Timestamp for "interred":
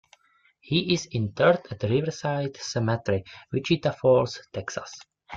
1.11-1.61